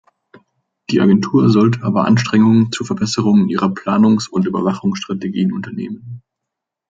[0.89, 6.23] Die Agentur sollte aber Anstrengungen zur Verbesserung ihrer Planungs- und Überwachungsstrategien unternehmen.